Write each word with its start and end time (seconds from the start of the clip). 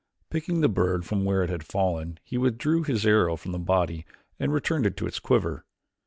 Picking 0.31 0.61
the 0.61 0.67
bird 0.67 1.05
from 1.05 1.25
where 1.25 1.43
it 1.43 1.51
had 1.51 1.61
fallen 1.63 2.17
he 2.23 2.35
withdrew 2.35 2.81
his 2.81 3.05
arrow 3.05 3.35
from 3.35 3.51
the 3.51 3.59
body 3.59 4.03
and 4.39 4.51
returned 4.51 4.87
it 4.87 4.97
to 4.97 5.05
his 5.05 5.19
quiver. 5.19 5.63